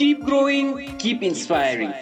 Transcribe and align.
Keep 0.00 0.24
growing, 0.24 0.96
keep 0.96 1.22
inspiring. 1.22 1.92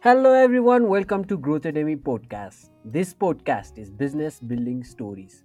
Hello, 0.00 0.32
everyone. 0.32 0.88
Welcome 0.88 1.24
to 1.26 1.38
Growth 1.38 1.64
Academy 1.64 1.94
podcast. 1.94 2.70
This 2.84 3.14
podcast 3.14 3.78
is 3.78 3.90
business 3.90 4.40
building 4.42 4.80
stories. 4.82 5.36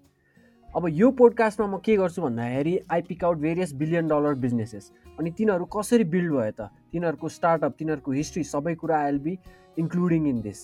अब 0.70 0.88
यो 0.92 1.10
पोडकास्टमा 1.20 1.68
म 1.68 1.78
के 1.86 1.96
गर्छु 1.98 2.22
भन्दाखेरि 2.22 2.78
I 2.92 3.02
pick 3.10 3.24
out 3.24 3.38
various 3.44 3.74
billion 3.82 4.08
dollar 4.08 4.34
businesses 4.46 4.92
अनि 5.20 5.32
तिनीहरू 5.38 5.66
कसरी 5.76 6.04
बिल्ड 6.16 6.32
भयो 6.32 6.52
त 6.52 6.70
तिनीहरूको 6.94 7.30
स्टार्टअप 7.36 7.76
तिनीहरूको 7.80 8.12
हिस्ट्री 8.12 8.44
सबै 8.54 8.74
कुरा 8.86 9.02
I 9.02 9.10
L 9.10 9.20
B 9.28 9.38
including 9.86 10.28
in 10.30 10.42
this 10.48 10.64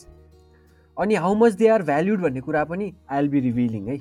अनि 0.97 1.21
how 1.25 1.35
much 1.43 1.59
they 1.61 1.67
are 1.75 1.83
valued 1.91 2.25
भन्ने 2.25 2.41
कुरा 2.47 2.63
पनि 2.73 2.89
आई 3.11 3.19
एल 3.25 3.29
बी 3.35 3.43
रिभिलिङ 3.49 3.93
है 3.93 3.99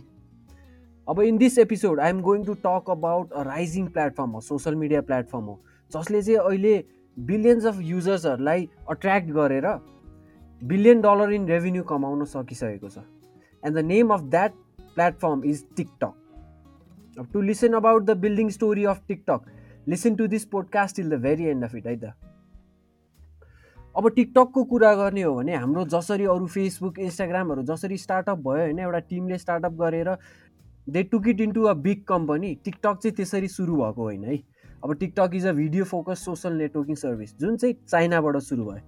अब 1.09 1.21
in 1.27 1.45
this 1.45 1.59
episode 1.67 2.01
I 2.01 2.17
am 2.17 2.25
going 2.31 2.49
to 2.49 2.55
talk 2.65 2.91
about 2.97 3.33
a 3.33 3.45
rising 3.51 3.93
platform 3.99 4.41
हो 4.41 4.41
सोसियल 4.49 4.81
मिडिया 4.87 5.05
प्लेटफर्म 5.13 5.53
हो 5.53 5.61
जसले 5.95 6.23
चाहिँ 6.23 6.39
अहिले 6.41 6.75
बिलियन्स 7.17 7.67
अफ 7.67 7.81
युजर्सहरूलाई 7.83 8.69
अट्र्याक्ट 8.91 9.31
गरेर 9.33 9.67
बिलियन 10.63 11.01
डलर 11.01 11.33
इन 11.33 11.47
रेभेन्यू 11.49 11.83
कमाउन 11.85 12.25
सकिसकेको 12.33 12.89
छ. 12.89 12.99
And 13.63 13.77
the 13.77 13.85
name 13.87 14.13
of 14.15 14.21
that 14.31 14.53
platform 14.95 15.43
is 15.45 15.65
TikTok 15.77 17.19
अब 17.19 17.27
to 17.33 17.41
listen 17.43 17.73
about 17.75 18.03
the 18.05 18.17
building 18.19 18.51
story 18.51 18.85
of 18.93 19.03
TikTok 19.09 19.41
listen 19.89 20.15
to 20.17 20.27
this 20.27 20.45
podcast 20.53 20.99
till 20.99 21.11
the 21.11 21.21
very 21.23 21.45
end 21.47 21.65
of 21.65 21.75
it 21.75 21.87
है 21.87 21.97
त? 21.97 22.15
अब 23.95 24.09
टिकटकको 24.11 24.63
कुरा 24.65 24.95
गर्ने 24.95 25.23
हो 25.23 25.35
भने 25.35 25.55
हाम्रो 25.55 25.85
जसरी 25.95 26.25
अरू 26.35 26.47
फेसबुक 26.47 26.99
इन्स्टाग्रामहरू 26.99 27.63
जसरी 27.71 27.97
स्टार्टअप 27.99 28.39
भयो 28.39 28.63
होइन 28.63 28.79
एउटा 28.79 28.99
टिमले 29.11 29.39
स्टार्टअप 29.39 29.73
गरेर 29.81 30.09
they 30.89 31.03
took 31.13 31.29
it 31.29 31.41
into 31.41 31.63
a 31.65 31.75
big 31.83 32.03
company 32.09 32.55
TikTok 32.65 32.97
चाहिँ 33.03 33.15
त्यसरी 33.17 33.49
सुरु 33.49 33.77
भएको 33.77 34.03
होइन 34.03 34.25
है। 34.25 34.39
अब 34.85 34.95
TikTok 35.01 35.35
is 35.35 35.47
a 35.47 35.53
video 35.53 35.85
focus 35.85 36.25
social 36.25 36.53
networking 36.53 36.95
service 36.97 37.35
जुन 37.41 37.57
चाहिँ 37.57 37.75
चाइनाबाट 37.89 38.37
सुरु 38.43 38.65
भयो। 38.65 38.81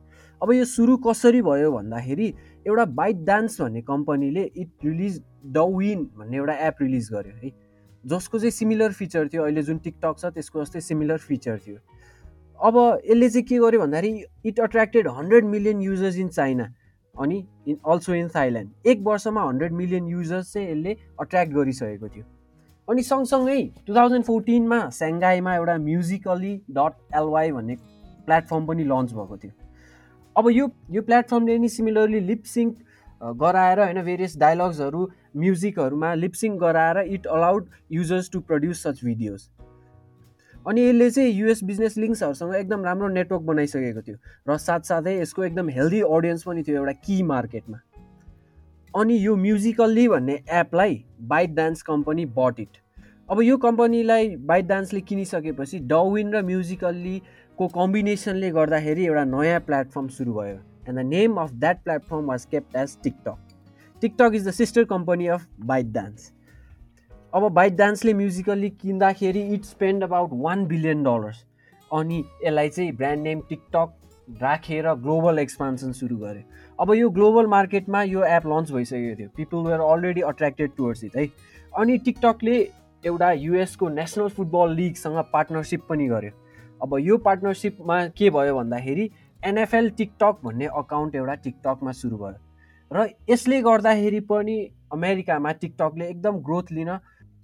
अब 0.43 0.53
यो 0.53 0.65
सुरु 0.67 0.97
कसरी 1.07 1.43
भयो 1.43 1.71
भन्दाखेरि 1.73 2.33
एउटा 2.67 2.85
बाइट 2.95 3.17
डान्स 3.27 3.61
भन्ने 3.61 3.83
कम्पनीले 3.83 4.43
इट 4.45 4.85
रिलिज 4.85 5.23
द 5.47 5.67
विन 5.77 6.05
भन्ने 6.19 6.37
एउटा 6.37 6.55
एप 6.67 6.83
रिलिज 6.83 7.09
गर्यो 7.13 7.35
है। 7.43 7.53
जसको 8.05 8.39
चाहिँ 8.39 8.51
सिमिलर 8.51 8.93
फिचर 8.93 9.29
थियो 9.29 9.43
अहिले 9.43 9.63
जुन 9.63 9.79
टिकटक 9.79 10.19
छ 10.19 10.33
त्यसको 10.35 10.65
जस्तै 10.65 10.81
सिमिलर 10.81 11.19
फिचर 11.19 11.59
थियो। 11.67 11.79
अब 12.61 12.77
यसले 13.05 13.29
चाहिँ 13.29 13.47
के 13.47 13.59
गर्यो 13.59 13.81
भन्दाखेरि 13.81 14.25
it 14.47 14.61
attracted 14.61 15.09
hundred 15.09 15.45
million 15.47 15.81
users 15.83 16.17
in 16.19 16.29
China 16.29 16.73
अनि 17.15 17.45
इन 17.69 17.79
अल्सो 17.87 18.15
इन 18.15 18.29
थाइल्यान्ड 18.35 18.87
एक 18.87 19.01
वर्षमा 19.05 19.43
हन्ड्रेड 19.43 19.73
मिलियन 19.73 20.07
युजर्स 20.09 20.53
चाहिँ 20.53 20.69
यसले 20.69 20.97
अट्र्याक्ट 21.21 21.53
गरिसकेको 21.53 22.09
थियो। 22.09 22.25
अनि 22.89 23.03
सँगसँगै 23.03 23.61
टु 23.87 23.95
थाउजन्ड 23.95 24.25
फोर्टिनमा 24.25 24.79
सेङ्गाईमा 24.93 25.55
एउटा 25.57 25.77
म्युजिकली 25.81 26.55
डट 26.71 27.17
एलवाई 27.17 27.53
भन्ने 27.53 27.77
प्लेटफर्म 28.27 28.67
पनि 28.67 28.85
लन्च 28.85 29.13
भएको 29.13 29.37
थियो। 29.37 29.53
अब 30.37 30.51
यो 30.51 30.69
यो 30.91 31.03
प्लेटफर्मले 31.03 31.59
नि 31.59 31.69
सिमिलरली 31.69 32.21
लिपसिङ्क 32.21 32.77
गराएर 33.41 33.81
होइन 33.81 34.03
भेरियस 34.03 34.37
डायलग्सहरू 34.39 35.09
म्युजिकहरूमा 35.37 36.13
लिपसिङ्क 36.15 36.61
गराएर 36.61 36.99
it 37.15 37.27
allowed 37.37 37.69
users 37.93 38.31
to 38.31 38.41
produce 38.43 38.83
such 38.83 39.05
videos 39.05 39.49
अनि 40.67 40.81
यसले 40.83 41.11
चाहिँ 41.11 41.33
युएस 41.33 41.65
बिजनेस 41.65 41.97
लिङ्क्सहरूसँग 41.99 42.55
एकदम 42.55 42.85
राम्रो 42.85 43.09
नेटवर्क 43.09 43.43
बनाइसकेको 43.45 44.03
थियो। 44.03 44.17
र 44.49 44.57
साथसाथै 44.59 45.19
यसको 45.21 45.45
एकदम 45.45 45.69
हेल्दी 45.71 46.01
अडियन्स 46.11 46.43
पनि 46.43 46.63
थियो 46.63 46.77
एउटा 46.77 46.93
कि 47.05 47.23
मार्केटमा 47.33 47.79
अनि 48.95 49.15
यो 49.19 49.35
म्युजिकल्ली 49.37 50.07
भन्ने 50.09 50.33
एपलाई 50.55 51.03
bite 51.29 51.51
dance 51.55 51.83
company 51.83 52.25
but 52.35 52.61
it 52.61 52.77
अब 53.31 53.41
यो 53.43 53.57
कम्पनीलाई 53.57 54.29
बाइट 54.51 54.67
डान्सले 54.67 55.01
किनिसकेपछि 55.09 55.79
डविन 55.93 56.33
र 56.35 56.43
म्युजिकल्लीको 56.47 57.69
कम्बिनेसनले 57.75 58.51
गर्दाखेरि 58.51 59.07
एउटा 59.07 59.25
नयाँ 59.31 59.61
प्लेटफर्म 59.67 60.09
सुरु 60.19 60.35
भयो 60.35 60.55
and 60.89 60.99
the 60.99 61.07
name 61.07 61.35
of 61.41 61.53
that 61.57 61.83
platform 61.85 62.27
was 62.27 62.45
kept 62.51 62.77
as 62.77 62.97
TikTok 63.05 63.57
TikTok 64.03 64.35
is 64.35 64.47
the 64.49 64.51
sister 64.53 64.85
company 64.93 65.27
of 65.39 65.49
ByteDance 65.93 66.31
अब 67.33 67.49
बाइट 67.53 67.77
डान्सले 67.77 68.15
म्युजिकल्ली 68.15 68.71
किन्दाखेरि 68.83 69.43
it 69.55 69.65
spend 69.65 70.05
about 70.05 70.31
one 70.45 70.67
billion 70.67 71.03
dollars 71.05 71.45
अनि 71.91 72.25
यसलाई 72.45 72.69
चाहिँ 72.69 72.93
ब्रान्ड 72.97 73.23
नेम 73.23 73.41
टिकटक 73.49 73.93
राखेर 74.29 74.93
ग्लोबल 74.95 75.39
एक्सपान्सन 75.39 75.93
सुरु 75.93 76.17
गर्यो 76.17 76.43
अब 76.79 76.93
यो 76.95 77.09
ग्लोबल 77.11 77.47
मार्केटमा 77.47 78.03
यो 78.03 78.23
एप 78.27 78.47
लन्च 78.47 78.71
भइसकेको 78.73 79.19
थियो। 79.19 79.29
People 79.37 79.59
were 79.67 79.81
already 79.81 80.21
attracted 80.23 80.71
towards 80.77 81.05
it 81.05 81.17
है। 81.17 81.27
अनि 81.73 81.99
टिकटकले 81.99 82.57
एउटा 83.05 83.31
युएसको 83.33 83.89
नेसनल 83.89 84.29
फुटबल 84.29 84.75
लिगसँग 84.75 85.19
पार्टनरसिप 85.33 85.83
पनि 85.89 86.07
गर्यो। 86.09 86.31
अब 86.83 86.99
यो 87.01 87.17
पार्टनरसिपमा 87.21 88.05
के 88.09 88.31
भयो 88.31 88.57
भन्दाखेरि 88.57 89.11
एनएफएल 89.41 89.91
टिकटक 89.99 90.39
भन्ने 90.45 90.67
अकाउन्ट 90.75 91.15
एउटा 91.15 91.35
टिकटकमा 91.45 91.93
सुरु 91.93 92.17
भयो। 92.17 92.39
र 92.91 93.09
यसले 93.31 93.61
गर्दाखेरि 93.63 94.21
पनि 94.25 94.57
अमेरिकामा 94.93 95.53
टिकटकले 95.53 96.09
एकदम 96.09 96.37
ग्रोथ 96.43 96.73
लिन 96.73 96.97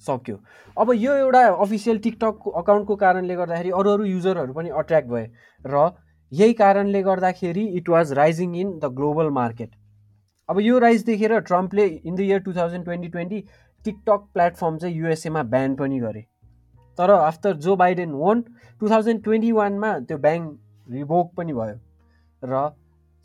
सक्यो। 0.04 0.36
अब 0.76 0.92
यो 0.97 1.14
एउटा 1.14 1.47
अफिसियल 1.60 1.98
टिकटक 1.98 2.52
अकाउन्टको 2.56 2.97
कारणले 2.97 3.34
गर्दाखेरि 3.36 3.70
अरू 3.70 3.91
अरू 3.91 4.04
युजरहरू 4.06 4.52
पनि 4.52 4.68
अट्र्याक्ट 4.72 5.08
भए। 5.08 5.26
र 5.60 5.91
यही 6.32 6.52
कारणले 6.52 7.02
गर्दाखेरि 7.02 7.64
it 7.78 7.88
was 7.88 8.12
rising 8.12 8.56
in 8.56 8.78
the 8.78 8.92
global 8.96 9.28
market 9.38 9.70
अब 10.48 10.60
यो 10.60 10.78
राइज 10.78 11.04
देखेर 11.04 11.38
ट्रम्पले 11.41 11.86
in 11.86 12.14
the 12.14 12.20
year 12.20 12.38
two 12.41 12.52
thousand 12.52 12.84
twenty 12.84 13.08
twenty 13.08 13.41
TikTok 13.84 14.26
platform 14.34 14.76
चाहिँ 14.78 14.96
युएसएमा 14.96 15.42
ब्यान 15.50 15.74
पनि 15.74 15.98
गरे। 16.00 16.20
तर 16.98 17.10
after 17.10 17.56
Joe 17.56 17.76
Biden 17.76 18.12
won 18.14 18.42
two 18.80 18.88
thousand 18.91 19.22
twenty 19.24 19.52
वानमा 19.52 19.98
त्यो 19.98 20.18
ब्याङ्क 20.18 20.58
रिभोक 20.88 21.32
पनि 21.36 21.52
भयो। 21.52 21.76
र 22.42 22.70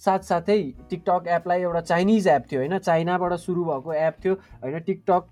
साथसाथै 0.01 0.61
टिकटक 0.89 1.27
एपलाई 1.35 1.61
एउटा 1.61 1.81
चाइनिज 1.81 2.27
एप 2.27 2.43
थियो 2.51 2.59
होइन? 2.61 2.77
चाइनाबाट 2.79 3.33
सुरु 3.39 3.63
भएको 3.65 3.93
एप 3.93 4.15
थियो 4.23 4.33
होइन? 4.33 4.79
टिकटक 4.79 5.23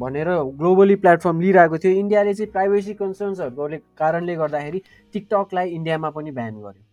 भनेर 0.00 0.28
ग्लोबली 0.60 0.96
प्लेटफर्म 1.04 1.40
लिइरहेको 1.40 1.78
थियो। 1.78 1.92
इन्डियाले 1.98 2.34
चाहिँ 2.34 2.52
प्राइभेसी 2.52 2.94
कन्सर्न्सहरूको 2.94 3.82
कारणले 3.98 4.36
गर्दाखेरि 4.36 4.82
टिकटकलाई 5.14 5.70
इन्डियामा 5.70 6.10
पनि 6.10 6.30
ब्यान 6.30 6.54
गर्यो। 6.60 6.84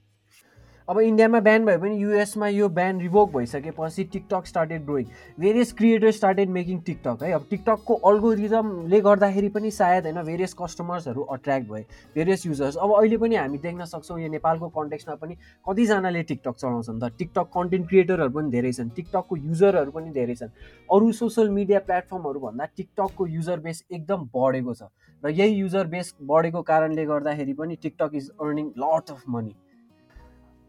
अब 0.88 1.00
इन्डियामा 1.00 1.40
ब्यान 1.40 1.66
भयो 1.66 1.78
भने 1.78 1.96
युएसमा 1.98 2.48
यो 2.48 2.68
ब्यान 2.70 3.00
रिभोक 3.02 3.32
भइसकेपछि 3.32 4.04
TikTok 4.12 4.46
started 4.48 4.84
growing 4.86 5.06
various 5.40 5.74
creator 5.74 6.12
started 6.12 6.50
making 6.50 6.80
TikTok 6.82 7.24
है। 7.24 7.32
अब 7.34 7.48
टिकटकको 7.50 7.94
अल्गोरिजमले 8.10 9.02
गर्दाखेरि 9.02 9.50
पनि 9.50 9.72
सायद 9.72 10.06
होइन 10.06 10.22
भेरियस 10.24 10.54
कस्टमर्सहरू 10.62 11.24
अट्र्याक्ट 11.36 11.68
भए 11.72 11.84
भेरियस 12.16 12.46
युजर्स 12.46 12.76
अब 12.78 12.94
अहिले 13.00 13.18
पनि 13.18 13.36
हामी 13.36 13.58
देख्न 13.58 13.86
सक्छौँ 13.86 14.20
यो 14.22 14.30
नेपालको 14.30 14.70
कन्टेक्समा 14.80 15.16
पनि 15.16 15.36
कतिजनाले 15.68 16.24
टिकटक 16.24 16.56
चलाउँछन्। 16.56 17.00
त 17.00 17.12
टिकटक 17.20 17.52
कन्टेन्ट 17.58 17.88
क्रिएटरहरू 17.90 18.32
पनि 18.32 18.52
धेरै 18.52 18.72
छन् 18.72 18.90
टिकटकको 18.96 19.38
युजरहरू 19.44 19.92
पनि 19.92 20.10
धेरै 20.16 20.36
छन्। 20.36 20.56
अरू 20.90 21.12
सोसियल 21.12 21.50
मिडिया 21.52 21.80
प्लेटफर्महरू 21.84 22.40
भन्दा 22.40 22.72
टिकटकको 22.78 23.28
युजर 23.28 23.60
बेस 23.60 23.84
एकदम 23.92 24.30
बढेको 24.32 24.74
छ। 24.74 24.84
र 25.24 25.36
यही 25.36 25.54
युजर 25.60 25.88
बेस 25.92 26.16
बढेको 26.24 26.62
कारणले 26.64 27.06
गर्दाखेरि 27.06 27.54
पनि 27.54 27.76
TikTok 27.76 28.12
is 28.16 28.32
earning 28.40 28.76
lot 28.80 29.12
of 29.12 29.24
money 29.28 29.56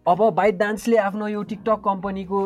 अब 0.08 0.22
बाइट 0.34 0.56
डान्सले 0.58 0.96
आफ्नो 0.96 1.26
यो 1.28 1.42
टिकटक 1.48 1.80
कम्पनीको 1.84 2.38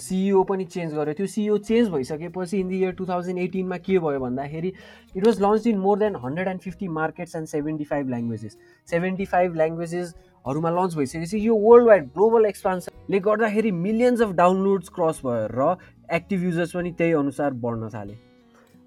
सिइओ 0.00 0.42
पनि 0.50 0.64
चेन्ज 0.64 0.94
गर्यो। 0.94 1.14
त्यो 1.14 1.26
सिइओ 1.26 1.56
चेन्ज 1.68 1.88
भइसकेपछि 1.90 2.58
in 2.58 2.68
the 2.68 2.72
year 2.72 2.92
two 3.00 3.06
thousand 3.06 3.38
एटिनमा 3.38 3.76
के 3.78 3.98
भयो 3.98 4.20
भन्दाखेरि 4.20 4.72
it 5.16 5.26
was 5.26 5.40
launch 5.42 5.66
in 5.66 5.78
more 5.78 5.98
than 5.98 6.16
hundred 6.22 6.48
and 6.48 6.60
fifty 6.60 6.88
markets 7.00 7.36
and 7.36 7.48
seventy 7.48 7.84
five 7.90 8.08
languages 8.10 8.56
seventy 8.88 9.24
five 9.34 9.56
ल्याङ्ग्वेजेसहरूमा 9.56 10.70
launch 10.70 10.96
भइसकेपछि 10.96 11.46
यो 11.46 11.56
वर्ल्ड 11.66 11.88
वाइड 11.88 12.08
ग्लोबल 12.16 12.46
एक्सपान्सनले 12.46 13.20
गर्दाखेरि 13.28 13.70
मिलियन्स 13.84 14.22
अफ 14.22 14.32
डाउनलोड्स 14.40 14.88
क्रस 14.96 15.20
भयो 15.26 15.46
र 15.52 15.76
active 16.16 16.44
users 16.44 16.72
पनि 16.76 16.92
त्यही 16.92 17.12
अनुसार 17.20 17.52
बढ्न 17.66 17.88
थाले। 17.94 18.29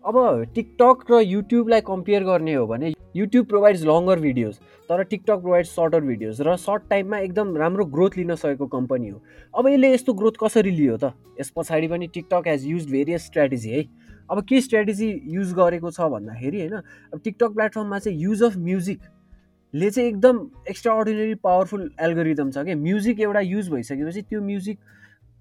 अब 0.06 0.16
टिकटक 0.56 1.12
र 1.12 1.20
युट्युबलाई 1.22 1.82
कम्पेयर 1.82 2.24
गर्ने 2.24 2.54
हो 2.54 2.66
भने 2.68 2.94
युट्युब 3.16 3.46
प्रोभाइड्स 3.48 3.84
लङ्गर 3.86 4.20
भिडियोज 4.20 4.56
तर 4.90 5.04
टिकटक 5.04 5.42
प्रोभाइड्स 5.42 5.70
सर्टर 5.76 6.02
भिडियोज 6.02 6.42
र 6.42 6.56
सर्ट 6.60 6.90
टाइममा 6.90 7.18
एकदम 7.20 7.56
राम्रो 7.58 7.86
ग्रोथ 7.94 8.18
लिन 8.18 8.36
सकेको 8.36 8.68
कम्पनी 8.68 9.10
हो। 9.10 9.22
अब 9.54 9.68
यसले 9.68 9.94
यस्तो 9.94 10.14
ग्रोथ 10.14 10.40
कसरी 10.44 10.72
लियो 10.72 10.98
त? 10.98 11.14
यस 11.40 11.50
पछाडि 11.56 11.88
पनि 11.88 12.08
TikTok 12.14 12.48
has 12.48 12.66
use 12.68 12.90
various 12.92 13.26
strategy 13.26 13.70
है। 13.70 13.84
अब 14.32 14.44
के 14.50 14.62
स्ट्राटेजी 14.62 15.10
युज 15.36 15.54
गरेको 15.54 15.92
छ 15.92 16.10
भन्दाखेरि 16.12 16.60
होइन 16.60 16.76
अब 17.14 17.20
टिकटक 17.24 17.54
प्लेटफर्ममा 17.54 18.00
चाहिँ 18.00 18.18
युज 18.20 18.44
अफ 18.44 18.58
म्युजिकले 18.58 19.90
चाहिँ 19.90 20.10
एकदम 20.10 20.48
एक्स्ट्रा 20.70 20.94
अर्डिनेरी 20.96 21.36
पावरफुल 21.48 21.90
एल्गोरिदम 22.02 22.52
छ 22.52 22.66
क्या 22.66 22.76
म्युजिक 22.84 23.20
एउटा 23.20 23.40
युज 23.48 23.70
भइसकेपछि 23.72 24.22
त्यो 24.22 24.42
म्युजिक 24.42 24.80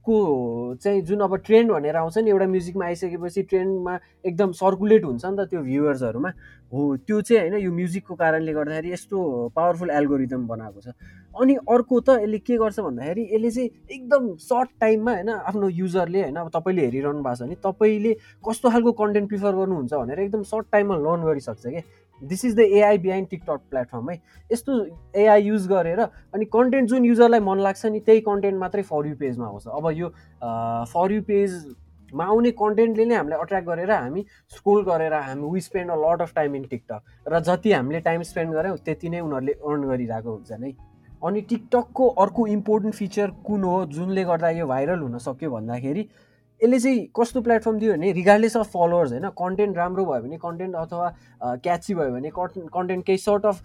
को 0.05 0.75
चाहिँ 0.83 1.03
जुन 1.03 1.21
अब 1.21 1.37
ट्रेन्ड 1.37 1.73
भनेर 1.73 1.97
आउँछ 1.97 2.19
नि 2.19 2.31
एउटा 2.31 2.47
म्युजिकमा 2.47 2.85
आइसकेपछि 2.87 3.43
ट्रेन्डमा 3.43 3.99
एकदम 4.27 4.53
सर्कुलेट 4.53 5.05
हुन्छ 5.05 5.25
नि 5.25 5.37
त 5.37 5.49
त्यो 5.51 5.63
भ्युवर्सहरूमा। 5.63 6.31
हो 6.73 6.97
त्यो 6.97 7.21
चाहिँ 7.21 7.51
होइन 7.51 7.63
यो 7.63 7.73
म्युजिकको 7.73 8.15
कारणले 8.15 8.53
गर्दाखेरि 8.53 8.93
यस्तो 8.93 9.19
पावरफुल 9.57 9.91
एल्गोरिदम 9.91 10.47
बनाएको 10.47 10.81
छ। 10.81 10.89
अनि 11.35 11.55
अर्को 11.55 12.01
त 12.01 12.09
यसले 12.23 12.39
के 12.39 12.57
गर्छ 12.57 12.81
भन्दाखेरि 12.81 13.23
यसले 13.33 13.51
चाहिँ 13.51 13.71
एकदम 13.91 14.35
सर्ट 14.43 14.69
टाइममा 14.81 15.13
होइन 15.13 15.29
आफ्नो 15.31 15.69
युजरले 15.69 16.23
होइन 16.23 16.37
अब 16.37 16.49
तपाईँले 16.51 16.83
हेरिरहनु 16.83 17.23
भएको 17.23 17.37
छ 17.37 17.43
भने 17.43 17.57
तपाईँले 17.63 18.13
कस्तो 18.45 18.71
खालको 18.71 18.93
कन्टेन्ट 18.93 19.29
प्रिफर 19.29 19.53
गर्नुहुन्छ 19.55 19.93
भनेर 19.95 20.19
एकदम 20.19 20.43
सर्ट 20.49 20.67
टाइममा 20.73 20.97
लर्न 20.97 21.23
गरिसक्छ 21.25 21.67
क्या 21.67 21.83
this 22.29 22.45
is 22.45 22.55
the 22.57 22.61
AI 22.61 22.99
behind 22.99 23.29
TikTok 23.29 23.61
platform 23.71 24.11
है 24.11 24.21
यस्तो 24.51 24.79
एआई 25.21 25.43
युज 25.43 25.67
गरेर 25.69 26.01
अनि 26.01 26.45
कन्टेन्ट 26.53 26.89
जुन 26.89 27.05
युजरलाई 27.05 27.41
मन 27.41 27.59
लाग्छ 27.59 27.87
नि 27.87 28.01
त्यही 28.01 28.21
कन्टेन्ट 28.29 28.59
मात्रै 28.61 28.83
फर 28.83 29.07
यु 29.07 29.17
पेजमा 29.17 29.47
आउँछ। 29.47 29.67
अब 29.69 29.91
यो 29.93 30.09
फर 30.93 31.13
यु 31.13 31.23
पेजमा 31.29 32.25
आउने 32.25 32.51
कन्टेन्टले 32.63 33.05
नै 33.05 33.15
हामीलाई 33.15 33.39
अट्र्याक्ट 33.41 33.69
गरेर 33.69 33.91
हामी 33.91 34.25
स्क्रोल 34.57 34.83
गरेर 34.85 35.13
हामी 35.13 35.51
we 35.53 35.61
spend 35.61 35.91
a 35.91 35.97
lot 35.99 36.23
of 36.23 36.35
time 36.35 36.57
in 36.57 36.65
TikTok 36.71 37.29
र 37.29 37.41
जति 37.43 37.73
हामीले 37.73 38.01
टाइम 38.09 38.23
स्पेन्ड 38.31 38.55
गऱ्यौँ 38.55 38.77
त्यति 38.79 39.09
नै 39.09 39.21
उनीहरूले 39.21 39.53
अर्न 39.53 39.89
गरिरहेको 39.89 40.33
हुन्छ 40.33 40.61
नै। 40.61 40.73
अनि 41.23 41.41
टिकटकको 41.49 42.09
अर्को 42.23 42.47
इम्पोर्टेन्ट 42.49 42.95
फिचर 42.95 43.31
कुन 43.47 43.65
हो 43.65 43.85
जुनले 43.95 44.25
गर्दा 44.25 44.51
यो 44.51 44.67
भाइरल 44.67 45.01
हुन 45.01 45.19
सक्यो 45.21 45.51
भन्दाखेरि 45.51 46.09
यसले 46.63 46.79
चाहिँ 46.79 46.99
कस्तो 47.17 47.41
प्लेटफर्म 47.43 47.79
दियो 47.79 47.93
भने 47.93 48.11
रिगार्डलेस 48.13 48.57
अफ 48.57 48.67
फलोवर्स 48.73 49.13
होइन 49.13 49.29
कन्टेन्ट 49.39 49.77
राम्रो 49.77 50.05
भयो 50.07 50.23
भने 50.23 50.37
कन्टेन्ट 50.39 50.75
अथवा 50.77 51.07
क्याची 51.59 51.95
भयो 51.95 52.11
भने 52.13 52.31
कन्टेन्ट 52.39 53.05
केही 53.07 53.19
सर्ट 53.19 53.47
अफ 53.47 53.63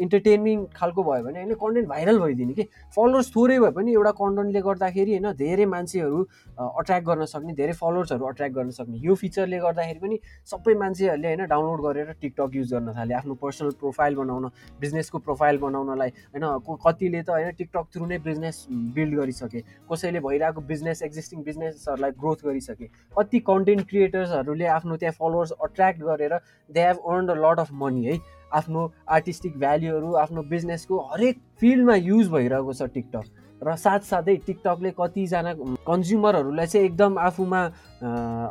इन्टरटेनमेन्ट 0.00 0.68
खालको 0.74 1.02
भयो 1.04 1.22
भने 1.24 1.42
होइन 1.42 1.54
कन्टेन्ट 1.54 1.88
भाइरल 1.88 2.18
भइदिने 2.18 2.52
कि? 2.54 2.64
फलोवर्स 2.96 3.30
थोरै 3.34 3.58
भए 3.58 3.70
पनि 3.78 3.92
एउटा 3.94 4.10
कन्टेन्टले 4.20 4.60
गर्दाखेरि 4.68 5.16
होइन 5.16 5.32
धेरै 5.38 5.66
मान्छेहरू 5.66 6.22
अट्र्याक्ट 6.58 7.06
गर्न 7.08 7.24
सक्ने 7.32 7.52
धेरै 7.58 7.72
फलोवर्सहरू 7.80 8.24
अट्र्याक्ट 8.26 8.54
गर्न 8.56 8.70
सक्ने। 8.78 8.98
यो 9.06 9.14
फिचरले 9.14 9.58
गर्दाखेरि 9.58 9.98
पनि 9.98 10.20
सबै 10.52 10.74
मान्छेहरूले 10.84 11.28
होइन 11.28 11.44
डाउनलोड 11.48 11.80
गरेर 11.88 12.14
टिकटक 12.22 12.54
युज 12.54 12.72
गर्न 12.74 12.94
थाले 12.94 13.14
आफ्नो 13.14 13.34
पर्सनल 13.42 13.70
प्रोफाइल 13.82 14.14
बनाउन 14.22 14.48
बिजनेसको 14.80 15.18
प्रोफाइल 15.26 15.58
बनाउनलाई 15.66 16.14
होइन 16.30 16.46
कतिले 16.86 17.22
त 17.22 17.30
होइन 17.30 17.50
टिकटक 17.58 17.84
थ्रु 17.92 18.06
नै 18.06 18.18
बिजनेस 18.30 18.66
बिल्ड 18.70 19.20
गरिसके। 19.20 19.60
कसैले 19.90 20.20
भइरहेको 20.20 20.60
बिजनेस 20.72 21.02
एक्जिस्टिङ 21.02 21.42
बिजनेसहरूलाई 21.42 22.10
ग्रोथ 22.28 22.44
गरिसके। 22.44 22.86
कति 23.18 23.38
कन्टेन्ट 23.42 23.88
क्रिएटर्सहरूले 23.88 24.66
आफ्नो 24.68 24.96
त्यहाँ 24.96 25.16
फलोवर्स 25.18 25.50
अट्र्याक्ट 25.64 26.00
गरेर 26.02 26.34
they 26.70 26.80
have 26.82 26.96
earn 27.08 27.28
a 27.28 27.34
lot 27.40 27.58
of 27.60 27.72
money 27.74 28.04
है। 28.04 28.18
आफ्नो 28.52 28.92
आर्टिस्टिक 29.10 29.58
भ्याल्युहरू 29.58 30.14
आफ्नो 30.18 30.42
बिजनेसको 30.50 30.98
हरेक 31.08 31.36
फिल्डमा 31.60 31.94
युज 31.96 32.28
भइरहेको 32.32 32.72
छ 32.72 32.82
टिकटक 32.94 33.24
र 33.60 33.74
साथसाथै 33.76 34.36
टिकटकले 34.46 34.90
कतिजना 34.98 35.52
कन्ज्युमरहरूलाई 35.84 36.66
चाहिँ 36.66 36.86
एकदम 36.86 37.18
आफूमा 37.18 37.60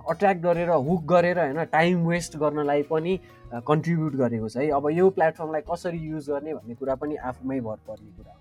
अट्र्याक्ट 0.05 0.41
गरेर 0.43 0.69
हुक 0.69 1.05
गरेर 1.09 1.39
होइन 1.39 1.63
टाइम 1.71 2.05
वेस्ट 2.07 2.37
गर्नलाई 2.37 2.81
पनि 2.91 3.17
कन्ट्रिब्युट 3.63 4.15
गरेको 4.15 4.49
छ 4.49 4.57
है। 4.57 4.69
अब 4.71 4.89
यो 4.91 5.09
प्लेटफर्मलाई 5.09 5.61
कसरी 5.71 5.99
युज 6.07 6.29
गर्ने 6.29 6.53
भन्ने 6.53 6.75
कुरा 6.75 6.95
पनि 6.95 7.15
आफूमै 7.31 7.59
भर 7.61 7.77
पर्ने 7.87 8.11
कुरा 8.11 8.35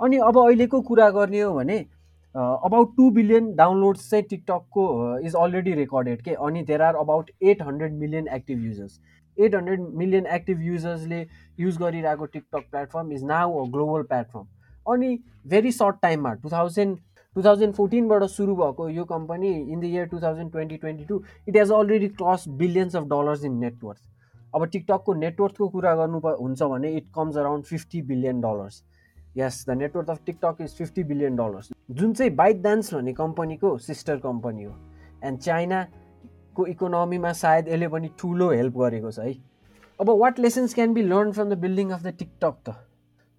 अनि 0.00 0.16
अब 0.28 0.38
अहिलेको 0.38 0.80
कुरा 0.90 1.10
गर्ने 1.10 1.40
हो 1.40 1.52
भने 1.54 1.78
अबाउट 2.34 2.96
टु 2.96 3.10
बिलियन 3.16 3.54
डाउनलोड्स 3.56 4.08
चाहिँ 4.10 4.24
टिकटकको 4.30 4.84
इज 5.26 5.34
अलरेडी 5.40 5.72
रेकर्डेड 5.74 6.22
के? 6.22 6.34
अनि 6.46 6.62
there 6.62 6.82
are 6.82 6.94
about 6.96 7.30
eight 7.42 7.62
hundred 7.62 7.92
million 7.98 8.28
active 8.36 8.64
users 8.64 9.00
eight 9.38 9.54
hundred 9.54 9.80
million 9.98 10.26
active 10.34 10.62
युजर्सले 10.62 11.26
use 11.60 11.78
गरिरहेको 11.78 12.26
TikTok 12.26 12.70
platform 12.70 13.12
is 13.12 13.24
now 13.24 13.64
a 13.64 13.68
global 13.72 14.02
platform 14.12 14.46
अनि 14.86 15.18
भेरी 15.48 15.72
सर्ट 15.72 15.96
टाइममा 16.02 16.32
टु 16.42 16.50
थाउजन्ड 16.52 16.98
टु 17.36 17.42
थाउजन्ड 17.42 17.74
फोर्टिनबाट 17.74 18.24
सुरु 18.30 18.56
भएको 18.56 18.88
यो 18.88 19.04
company 19.04 19.52
in 19.52 19.80
the 19.80 19.84
year 19.84 20.06
two 20.06 20.20
thousand 20.22 20.52
twenty 20.52 20.76
twenty 20.76 21.04
two 21.04 21.22
it 21.48 21.56
has 21.56 21.72
already 21.72 22.08
cross 22.20 22.48
billions 22.58 22.96
of 22.96 23.04
dollars 23.14 23.44
in 23.44 23.56
net worth 23.60 24.02
अब 24.54 24.66
टिकटकको 24.66 25.14
नेटवर्कको 25.14 25.68
कुरा 25.68 25.94
गर्नु 25.96 26.18
हुन्छ 26.26 26.62
भने 26.62 26.90
it 26.96 27.06
comes 27.14 27.36
around 27.36 27.64
fifty 27.64 28.02
billion 28.10 28.40
dollars 28.40 28.82
yes 29.36 29.64
the 29.68 29.76
net worth 29.78 30.10
of 30.10 30.20
TikTok 30.26 30.60
is 30.60 30.76
fifty 30.76 31.04
billion 31.04 31.36
dollars 31.36 31.70
जुन 31.90 32.12
चाहिँ 32.12 32.34
bite 32.36 32.62
dance 32.62 32.94
भन्ने 32.94 33.12
कम्पनीको 33.14 33.76
सिस्टर 33.78 34.16
कम्पनी 34.20 34.64
हो। 34.64 34.74
एन्ड 35.24 35.38
चाइना 35.40 35.86
को 36.56 36.66
इकोनोमीमा 36.66 37.32
सायद 37.34 37.68
यसले 37.68 37.88
पनि 37.88 38.10
ठुलो 38.18 38.50
हेल्प 38.50 38.76
गरेको 38.78 39.10
छ 39.10 39.18
है। 39.18 39.34
अब 40.00 40.10
what 40.20 40.38
lessons 40.38 40.74
can 40.74 40.94
be 40.94 41.02
learn 41.02 41.32
from 41.32 41.50
the 41.50 41.58
building 41.58 41.90
of 41.90 42.02
the 42.02 42.14
TikTok 42.18 42.54
त? 42.68 42.74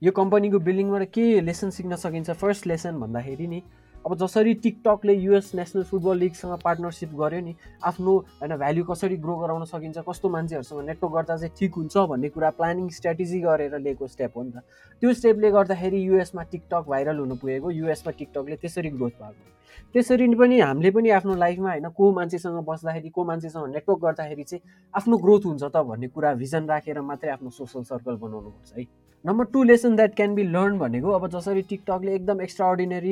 यो 0.02 0.12
कम्पनीको 0.12 0.60
बिल्डिङबाट 0.60 1.04
के 1.14 1.42
लेसन 1.42 1.70
सिक्न 1.70 1.96
सकिन्छ? 1.96 2.32
फर्स्ट 2.32 2.68
लेसन 2.68 3.00
भन्दाखेरि 3.00 3.48
नि 3.48 3.62
अब 4.06 4.16
जसरी 4.18 4.54
टिकटकले 4.54 5.14
युएस 5.14 5.52
नेसनल 5.56 5.84
फुटबल 5.84 6.18
लिगसँग 6.18 6.60
पार्टनरसिप 6.64 7.14
गर्यो 7.18 7.40
नि 7.42 7.56
आफ्नो 7.84 8.12
होइन 8.42 8.56
भ्याल्यु 8.58 8.84
कसरी 8.86 9.18
ग्रो 9.18 9.36
गराउन 9.38 9.64
सकिन्छ 9.66 10.04
कस्तो 10.10 10.30
मान्छेहरूसँग 10.30 10.86
नेटवर्क 10.86 11.14
गर्दा 11.14 11.38
चाहिँ 11.38 11.54
ठिक 11.60 11.74
हुन्छ 11.76 11.98
भन्ने 12.12 12.30
कुरा 12.30 12.50
प्लानिङ 12.54 12.90
स्ट्राटेजी 12.98 13.40
गरेर 13.42 13.78
लिएको 13.80 14.08
स्टेप 14.08 14.38
हो 14.38 14.44
नि 14.44 14.52
त। 14.52 14.62
त्यो 15.02 15.14
स्टेपले 15.14 15.52
गर्दाखेरि 15.52 16.06
युएसमा 16.06 16.44
टिकटक 16.54 16.86
भाइरल 16.90 17.18
हुनु 17.18 17.36
पुगेको 17.42 17.72
युएसमा 17.72 18.12
टिकटकले 18.20 18.56
त्यसरी 18.62 18.90
ग्रोथ 18.94 19.18
भएको 19.22 19.54
त्यसरी 19.94 20.28
पनि 20.36 20.60
हामीले 20.60 20.92
पनि 20.92 21.10
आफ्नो 21.18 21.36
लाइफमा 21.36 21.70
होइन 21.70 21.90
को 21.90 22.12
मान्छेसँग 22.12 22.62
बस्दाखेरि 22.70 23.10
को 23.10 23.24
मान्छेसँग 23.26 23.74
नेटवर्क 23.74 24.00
गर्दाखेरि 24.06 24.44
चाहिँ 24.44 24.62
आफ्नो 24.94 25.18
ग्रोथ 25.18 25.46
हुन्छ 25.46 25.64
त 25.64 25.82
भन्ने 25.82 26.08
कुरा 26.14 26.34
भिजन 26.44 26.70
राखेर 26.70 27.02
मात्रै 27.02 27.32
आफ्नो 27.32 27.50
सोसल 27.50 27.84
सर्कल 27.90 28.16
बनाउनुपर्छ 28.22 28.78
है। 28.78 28.86
Number 29.26 29.46
two 29.54 29.62
lesson 29.64 29.96
that 29.96 30.14
can 30.16 30.34
be 30.36 30.44
learn 30.46 30.78
भनेको 30.80 31.12
अब 31.12 31.28
जसरी 31.36 31.62
टिकटकले 31.70 32.14
एकदम 32.16 32.42
एक्स्ट्रा 32.42 32.68
अर्डिनरी 32.70 33.12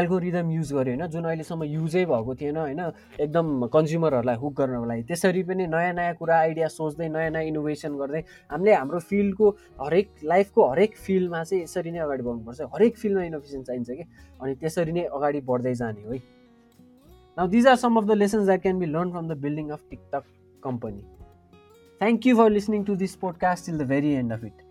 एल्गोरिदम 0.00 0.50
युज 0.50 0.72
गर्यो 0.72 0.94
होइन 0.94 1.06
जुन 1.10 1.24
अहिलेसम्म 1.24 1.64
युजै 1.64 2.04
भएको 2.06 2.34
थिएन 2.40 2.56
होइन 2.56 2.80
एकदम 3.20 3.66
कन्ज्युमरहरूलाई 3.72 4.36
हुक 4.36 4.54
गर्नको 4.58 4.84
लागि। 4.84 5.02
त्यसरी 5.08 5.42
पनि 5.48 5.66
नयाँ 5.66 5.94
नयाँ 5.94 6.14
कुरा 6.20 6.36
आइडिया 6.38 6.68
सोच्दै 6.68 7.08
नयाँ 7.08 7.30
नयाँ 7.30 7.44
इनोभेसन 7.44 7.96
गर्दै 7.96 8.22
हामीले 8.50 8.74
हाम्रो 8.74 8.98
फिल्डको 9.08 9.48
हरेक 9.80 10.08
लाइफको 10.24 10.68
हरेक 10.70 10.96
फिल्डमा 11.06 11.42
चाहिँ 11.44 11.62
यसरी 11.62 11.90
नै 11.90 11.98
अगाडि 11.98 12.22
बढ्नुपर्छ। 12.28 12.60
हरेक 12.76 12.96
फिल्डमा 12.98 13.24
इनोभेसन 13.24 13.62
चाहिन्छ 13.62 13.90
कि? 13.90 14.04
अनि 14.42 14.54
त्यसरी 14.60 14.92
नै 14.92 15.08
अगाडि 15.16 15.40
बढ्दै 15.48 15.74
जाने 15.80 16.02
हो 16.04 16.20
now 17.36 17.48
these 17.48 17.66
are 17.66 17.76
some 17.86 17.96
of 17.96 18.04
the 18.04 18.20
lessons 18.20 18.44
that 18.44 18.62
can 18.62 18.78
be 18.78 18.92
learn 18.92 19.10
from 19.10 19.28
the 19.28 19.40
building 19.40 19.68
of 19.70 19.90
TikTok 19.90 20.24
company 20.62 21.02
thank 22.00 22.26
you 22.26 22.36
for 22.36 22.50
listening 22.50 22.84
to 22.84 23.02
this 23.08 23.14
podcast 23.26 23.66
till 23.66 23.78
the 23.78 23.88
very 23.88 24.12
end 24.14 24.32
of 24.32 24.44
it 24.44 24.67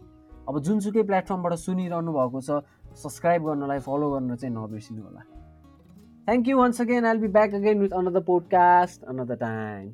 अब 0.47 0.59
जुनसुकै 0.67 1.03
प्लेटफर्मबाट 1.03 1.53
सुनिरहनु 1.63 2.11
भएको 2.19 2.41
छ 2.41 2.61
सब्सक्राइब 3.03 3.43
गर्नलाई 3.47 3.79
follow 3.87 4.11
गर्न 4.11 4.35
चाहिँ 4.35 4.53
नबिर्सिनु 4.55 5.01
होला। 5.03 5.21
Thank 6.27 6.47
you 6.47 6.57
once 6.57 6.81
again 6.81 7.05
I'll 7.05 7.17
be 7.17 7.27
back 7.39 7.53
again 7.61 7.79
with 7.79 7.97
another 8.01 8.21
podcast 8.31 9.03
another 9.15 9.35
time 9.47 9.91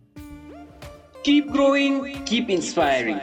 Keep 1.26 1.52
growing, 1.52 2.00
keep 2.30 2.50
inspiring. 2.50 3.20